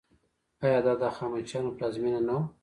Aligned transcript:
آیا 0.65 0.79
دا 0.85 0.93
د 1.01 1.03
هخامنشیانو 1.11 1.75
پلازمینه 1.77 2.21
نه 2.27 2.33
وه؟ 2.37 2.43